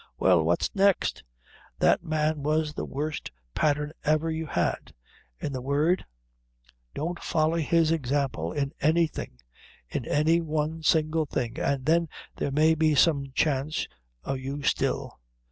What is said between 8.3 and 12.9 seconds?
in anything in any one single thing, an' then there may